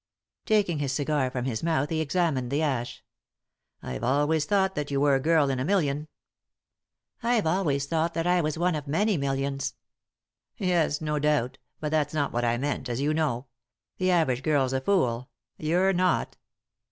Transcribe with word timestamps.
Taking 0.47 0.79
his 0.79 0.91
cigar 0.93 1.29
from 1.29 1.45
his 1.45 1.61
mouth 1.61 1.91
he 1.91 2.01
examined 2.01 2.49
the 2.49 2.63
ash." 2.63 3.03
I've 3.83 4.03
always 4.03 4.45
thought 4.45 4.73
that 4.73 4.89
you 4.89 4.99
were 4.99 5.13
a 5.13 5.19
girl 5.19 5.51
in 5.51 5.59
a 5.59 5.63
million." 5.63 6.07
"I've 7.21 7.45
always 7.45 7.85
thought 7.85 8.15
that 8.15 8.25
I 8.25 8.41
was 8.41 8.57
one 8.57 8.73
of 8.73 8.87
many 8.87 9.15
millions." 9.15 9.75
"Yes; 10.57 11.01
no 11.01 11.19
doubt; 11.19 11.59
but 11.79 11.91
that's 11.91 12.15
not 12.15 12.31
what 12.33 12.43
I 12.43 12.57
meant, 12.57 12.89
as 12.89 12.99
you 12.99 13.13
know. 13.13 13.45
The 13.99 14.09
average 14.09 14.41
girl's 14.41 14.73
a 14.73 14.81
fool; 14.81 15.29
you're 15.59 15.93
not." 15.93 16.35